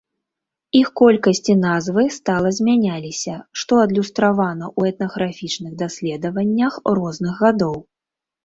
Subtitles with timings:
[0.79, 7.75] Іх колькасць і назвы стала змяняліся, што адлюстравана ў этнаграфічных даследаваннях розных гадоў.